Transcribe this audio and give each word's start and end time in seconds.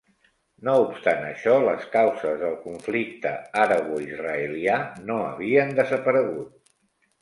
No 0.69 0.73
obstant 0.85 1.21
això, 1.27 1.53
les 1.65 1.85
causes 1.97 2.41
del 2.45 2.57
conflicte 2.65 3.37
araboisraelià 3.67 4.83
no 5.09 5.23
havien 5.31 5.81
desaparegut. 5.85 6.73